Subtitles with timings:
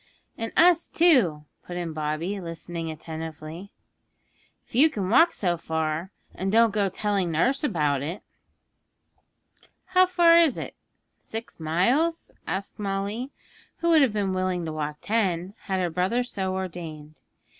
[0.35, 3.71] 'And us, too,' put in Bobby, listening attentively.
[4.65, 8.23] 'If you can walk so far, and don't go telling nurse about it.'
[9.85, 10.73] 'How far is it?
[11.19, 13.29] Six miles?' asked Molly,
[13.77, 17.21] who would have been willing to walk ten, had her brother so ordained.